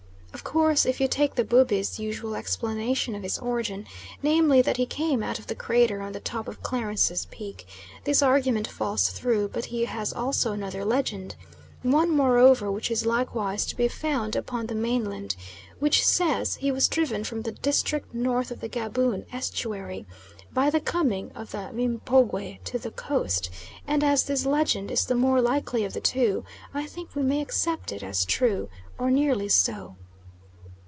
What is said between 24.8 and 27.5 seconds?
is the more likely of the two I think we may